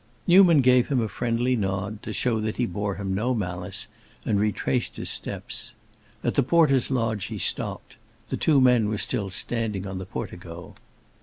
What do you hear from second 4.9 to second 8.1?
his steps. At the porter's lodge he stopped;